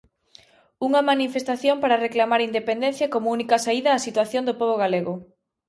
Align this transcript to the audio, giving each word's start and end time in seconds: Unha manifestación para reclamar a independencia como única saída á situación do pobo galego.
Unha 0.87 1.01
manifestación 1.11 1.75
para 1.79 2.01
reclamar 2.05 2.39
a 2.41 2.47
independencia 2.49 3.11
como 3.13 3.31
única 3.37 3.63
saída 3.65 3.95
á 3.97 3.99
situación 4.07 4.43
do 4.45 4.57
pobo 4.59 4.75
galego. 4.83 5.13